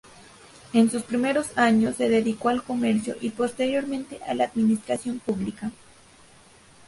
[0.73, 5.71] En sus primeros años se dedicó al comercio y posteriormente a la administración pública.